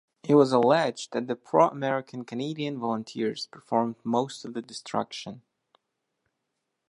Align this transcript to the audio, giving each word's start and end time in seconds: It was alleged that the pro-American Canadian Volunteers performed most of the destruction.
It 0.23 0.33
was 0.33 0.51
alleged 0.51 1.13
that 1.13 1.27
the 1.27 1.35
pro-American 1.35 2.25
Canadian 2.25 2.79
Volunteers 2.79 3.45
performed 3.45 3.97
most 4.03 4.43
of 4.43 4.55
the 4.55 4.61
destruction. 4.63 5.43